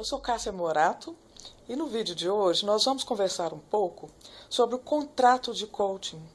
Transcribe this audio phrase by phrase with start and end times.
[0.00, 1.14] Eu sou Cássia Morato
[1.68, 4.08] e no vídeo de hoje nós vamos conversar um pouco
[4.48, 6.26] sobre o contrato de coaching,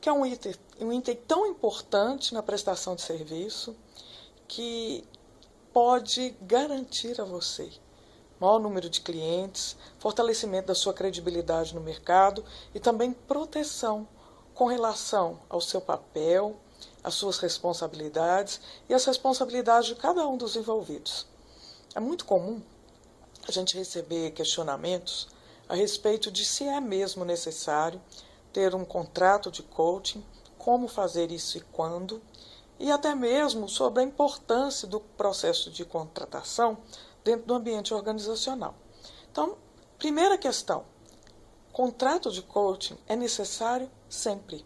[0.00, 3.74] que é um item, um item tão importante na prestação de serviço
[4.46, 5.04] que
[5.72, 7.72] pode garantir a você
[8.38, 14.06] maior número de clientes, fortalecimento da sua credibilidade no mercado e também proteção
[14.54, 16.54] com relação ao seu papel,
[17.02, 21.26] às suas responsabilidades e às responsabilidades de cada um dos envolvidos.
[21.96, 22.62] É muito comum
[23.46, 25.28] a gente receber questionamentos
[25.68, 28.00] a respeito de se é mesmo necessário
[28.52, 30.24] ter um contrato de coaching,
[30.58, 32.22] como fazer isso e quando,
[32.78, 36.78] e até mesmo sobre a importância do processo de contratação
[37.24, 38.74] dentro do ambiente organizacional.
[39.30, 39.56] Então,
[39.98, 40.84] primeira questão:
[41.72, 44.64] contrato de coaching é necessário sempre,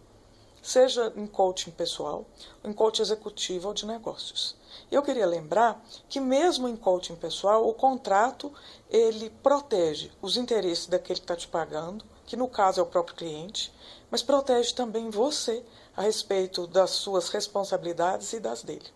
[0.67, 2.25] seja em coaching pessoal,
[2.61, 4.53] em coaching executivo ou de negócios.
[4.91, 8.51] Eu queria lembrar que mesmo em coaching pessoal, o contrato
[8.89, 13.15] ele protege os interesses daquele que está te pagando, que no caso é o próprio
[13.15, 13.73] cliente,
[14.11, 15.63] mas protege também você
[15.95, 18.91] a respeito das suas responsabilidades e das dele.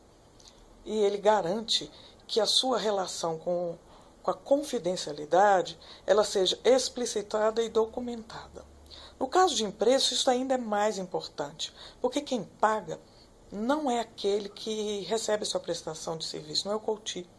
[0.84, 1.90] E ele garante
[2.28, 3.78] que a sua relação com,
[4.22, 8.71] com a confidencialidade ela seja explicitada e documentada.
[9.22, 13.00] No caso de empresa, isso ainda é mais importante, porque quem paga
[13.52, 17.30] não é aquele que recebe a sua prestação de serviço, não é o coach.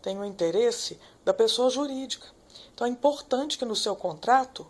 [0.00, 2.26] Tem o interesse da pessoa jurídica.
[2.72, 4.66] Então é importante que no seu contrato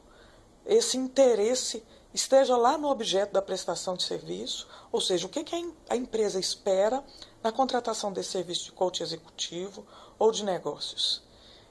[0.66, 5.54] esse interesse esteja lá no objeto da prestação de serviço, ou seja, o que, que
[5.88, 7.04] a empresa espera
[7.44, 9.86] na contratação desse serviço de coach executivo
[10.18, 11.22] ou de negócios.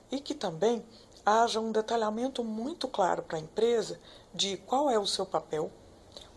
[0.10, 0.86] E que também
[1.30, 4.00] haja um detalhamento muito claro para a empresa
[4.34, 5.72] de qual é o seu papel,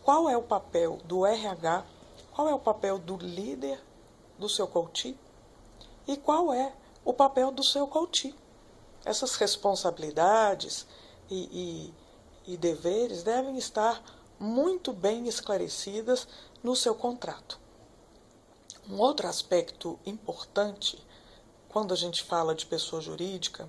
[0.03, 1.85] qual é o papel do RH,
[2.33, 3.83] qual é o papel do líder
[4.39, 5.17] do seu coach
[6.07, 6.73] e qual é
[7.05, 8.35] o papel do seu coach.
[9.05, 10.86] Essas responsabilidades
[11.31, 11.92] e,
[12.47, 14.02] e, e deveres devem estar
[14.39, 16.29] muito bem esclarecidas
[16.63, 17.58] no seu contrato.
[18.89, 21.05] Um outro aspecto importante
[21.69, 23.69] quando a gente fala de pessoa jurídica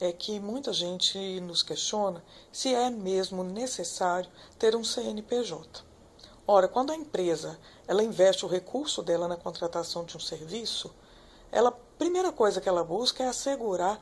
[0.00, 2.22] é que muita gente nos questiona
[2.52, 5.82] se é mesmo necessário ter um CNPJ.
[6.46, 10.94] Ora, quando a empresa ela investe o recurso dela na contratação de um serviço,
[11.50, 14.00] ela, primeira coisa que ela busca é assegurar,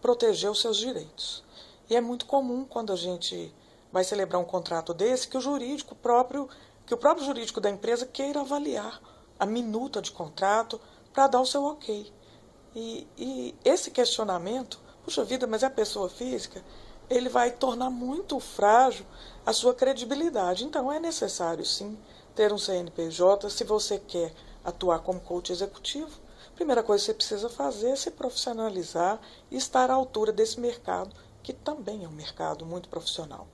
[0.00, 1.44] proteger os seus direitos.
[1.88, 3.54] E é muito comum quando a gente
[3.92, 6.48] vai celebrar um contrato desse que o jurídico próprio,
[6.84, 9.00] que o próprio jurídico da empresa queira avaliar
[9.38, 10.80] a minuta de contrato
[11.12, 12.12] para dar o seu ok.
[12.74, 16.62] E, e esse questionamento, puxa vida, mas é pessoa física,
[17.10, 19.04] ele vai tornar muito frágil
[19.44, 20.64] a sua credibilidade.
[20.64, 21.98] Então é necessário sim
[22.34, 24.32] ter um CNPJ se você quer
[24.64, 26.24] atuar como coach executivo.
[26.54, 29.20] Primeira coisa que você precisa fazer é se profissionalizar
[29.50, 33.46] e estar à altura desse mercado, que também é um mercado muito profissional.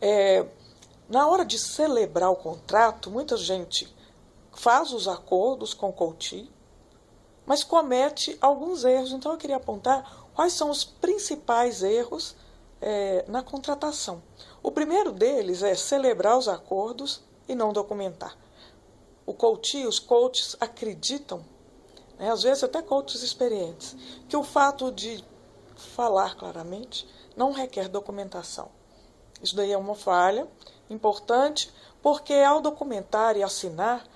[0.00, 0.46] É,
[1.08, 3.92] na hora de celebrar o contrato, muita gente
[4.52, 6.50] faz os acordos com o coach,
[7.50, 9.10] mas comete alguns erros.
[9.10, 12.36] Então eu queria apontar quais são os principais erros
[12.80, 14.22] é, na contratação.
[14.62, 18.38] O primeiro deles é celebrar os acordos e não documentar.
[19.26, 21.44] O coach, os coaches acreditam,
[22.20, 23.96] né, às vezes até coaches experientes,
[24.28, 25.24] que o fato de
[25.74, 27.04] falar claramente
[27.36, 28.68] não requer documentação.
[29.42, 30.46] Isso daí é uma falha
[30.88, 34.06] importante, porque ao documentar e assinar,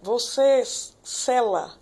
[0.00, 1.77] você sela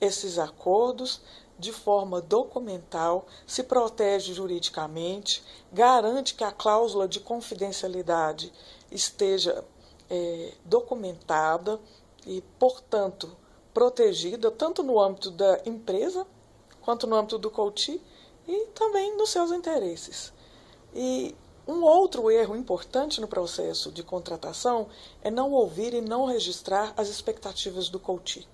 [0.00, 1.20] esses acordos
[1.58, 8.50] de forma documental, se protege juridicamente, garante que a cláusula de confidencialidade
[8.90, 9.62] esteja
[10.08, 11.78] é, documentada
[12.26, 13.36] e, portanto,
[13.74, 16.26] protegida tanto no âmbito da empresa
[16.80, 18.00] quanto no âmbito do coach
[18.48, 20.32] e também nos seus interesses.
[20.94, 21.36] E
[21.68, 24.88] um outro erro importante no processo de contratação
[25.22, 28.48] é não ouvir e não registrar as expectativas do coach.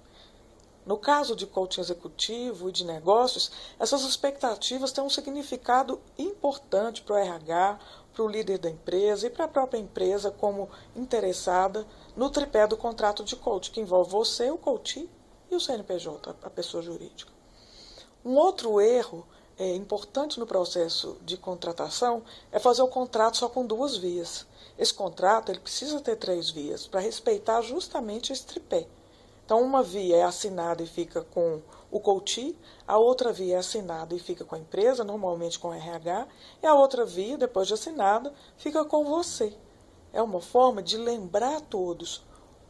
[0.86, 7.16] No caso de coaching executivo e de negócios, essas expectativas têm um significado importante para
[7.16, 7.80] o RH,
[8.14, 11.84] para o líder da empresa e para a própria empresa como interessada
[12.14, 15.10] no tripé do contrato de coach, que envolve você, o coach
[15.50, 17.32] e o CNPJ, a pessoa jurídica.
[18.24, 19.26] Um outro erro
[19.58, 22.22] é, importante no processo de contratação
[22.52, 24.46] é fazer o contrato só com duas vias.
[24.78, 28.86] Esse contrato ele precisa ter três vias para respeitar justamente esse tripé.
[29.46, 34.12] Então, uma via é assinada e fica com o coach, a outra via é assinada
[34.12, 36.26] e fica com a empresa, normalmente com o RH,
[36.60, 39.56] e a outra via, depois de assinada, fica com você.
[40.12, 42.24] É uma forma de lembrar a todos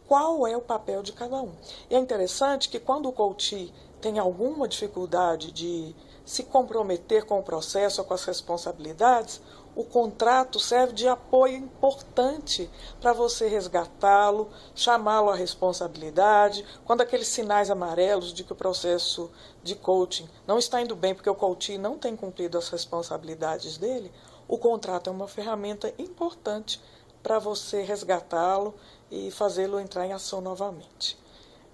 [0.07, 1.55] qual é o papel de cada um.
[1.89, 5.97] E é interessante que quando o coach tem alguma dificuldade de
[6.27, 9.41] se comprometer com o processo ou com as responsabilidades,
[9.77, 12.69] o contrato serve de apoio importante
[12.99, 16.65] para você resgatá-lo, chamá-lo à responsabilidade.
[16.87, 19.31] Quando aqueles sinais amarelos de que o processo
[19.63, 24.11] de coaching não está indo bem porque o coaching não tem cumprido as responsabilidades dele,
[24.49, 26.81] o contrato é uma ferramenta importante
[27.23, 28.75] para você resgatá-lo
[29.11, 31.19] e fazê-lo entrar em ação novamente.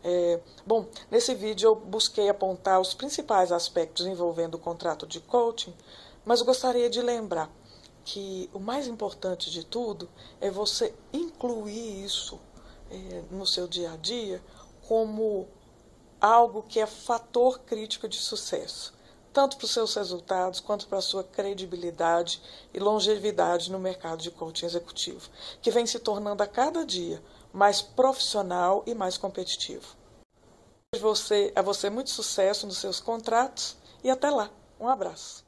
[0.02, 5.72] É, bom, nesse vídeo eu busquei apontar os principais aspectos envolvendo o contrato de coaching,
[6.24, 7.48] mas gostaria de lembrar
[8.04, 10.08] que o mais importante de tudo
[10.40, 12.40] é você incluir isso
[12.90, 14.42] é, no seu dia a dia
[14.86, 15.48] como
[16.20, 18.92] algo que é fator crítico de sucesso,
[19.32, 22.40] tanto para os seus resultados quanto para a sua credibilidade
[22.72, 27.22] e longevidade no mercado de coaching executivo, que vem se tornando a cada dia
[27.52, 29.96] mais profissional e mais competitivo.
[31.00, 34.50] Você, a você muito sucesso nos seus contratos e até lá.
[34.78, 35.44] Um abraço.